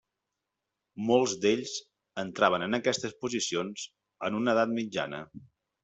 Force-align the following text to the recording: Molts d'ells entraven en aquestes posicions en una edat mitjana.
Molts 1.09 1.35
d'ells 1.43 1.75
entraven 2.25 2.67
en 2.71 2.81
aquestes 2.81 3.17
posicions 3.27 3.87
en 4.31 4.43
una 4.43 4.59
edat 4.59 4.77
mitjana. 4.83 5.27